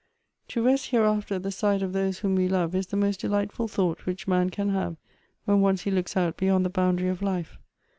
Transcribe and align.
"To 0.47 0.63
rest 0.63 0.87
hereafter 0.89 1.35
at 1.35 1.43
the 1.43 1.51
side 1.51 1.83
of 1.83 1.93
those 1.93 2.17
whom 2.17 2.33
we 2.33 2.47
love 2.47 2.73
is 2.73 2.87
the 2.87 2.97
most 2.97 3.19
delightful 3.19 3.67
thought 3.67 4.07
which 4.07 4.27
man 4.27 4.49
can 4.49 4.69
have 4.69 4.97
when 5.45 5.61
once 5.61 5.83
he 5.83 5.91
looks 5.91 6.17
out 6.17 6.37
beyond 6.37 6.65
the 6.65 6.71
boundary 6.71 7.09
of 7.09 7.21
life. 7.21 7.59